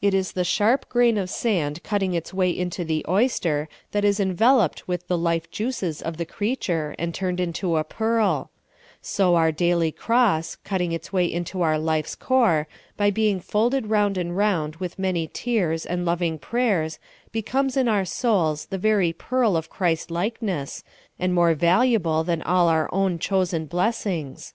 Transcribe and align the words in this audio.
It 0.00 0.14
is 0.14 0.34
the 0.38 0.44
sharp 0.44 0.88
grain 0.88 1.18
of 1.18 1.28
sand 1.28 1.82
cutting 1.82 2.14
its 2.14 2.32
way 2.32 2.56
into 2.56 2.84
the 2.84 3.04
oyster 3.08 3.68
that 3.90 4.04
is 4.04 4.20
enveloped 4.20 4.86
with 4.86 5.08
the 5.08 5.18
life 5.18 5.50
juices 5.50 6.00
of 6.00 6.16
the 6.16 6.24
creature 6.24 6.94
and 6.96 7.12
turned 7.12 7.40
into 7.40 7.76
a 7.76 7.82
pearl; 7.82 8.52
so 9.02 9.34
our 9.34 9.50
daily 9.50 9.90
cross, 9.90 10.54
cutting 10.62 10.92
its 10.92 11.12
way 11.12 11.24
into 11.24 11.60
our 11.62 11.76
life's 11.76 12.14
core 12.14 12.68
by 12.96 13.10
being 13.10 13.40
folded 13.40 13.88
round 13.88 14.16
and 14.16 14.36
round 14.36 14.76
with 14.76 14.96
many 14.96 15.26
tears 15.26 15.84
and 15.84 16.04
loving 16.04 16.38
prayers, 16.38 17.00
becomes 17.32 17.76
in 17.76 17.88
our 17.88 18.04
souls 18.04 18.66
the 18.66 18.78
very 18.78 19.12
pearl 19.12 19.56
of 19.56 19.68
Christ 19.68 20.08
likeness, 20.08 20.84
and 21.18 21.34
more 21.34 21.54
valuable 21.54 22.22
than 22.22 22.42
all 22.42 22.68
our 22.68 22.88
own 22.94 23.18
chosen 23.18 23.66
blessings. 23.66 24.54